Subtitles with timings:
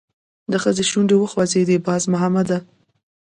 [0.51, 2.57] د ښځې شونډې وخوځېدې: باز مامده!